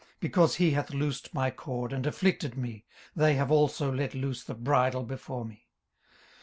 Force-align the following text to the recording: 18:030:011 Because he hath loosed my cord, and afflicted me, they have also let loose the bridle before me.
18:030:011 0.15 0.19
Because 0.21 0.55
he 0.55 0.71
hath 0.71 0.93
loosed 0.95 1.31
my 1.31 1.51
cord, 1.51 1.93
and 1.93 2.07
afflicted 2.07 2.57
me, 2.57 2.85
they 3.15 3.35
have 3.35 3.51
also 3.51 3.93
let 3.93 4.15
loose 4.15 4.43
the 4.43 4.55
bridle 4.55 5.03
before 5.03 5.45
me. 5.45 5.67